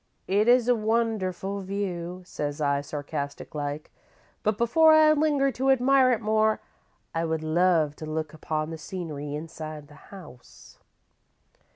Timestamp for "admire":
5.69-6.11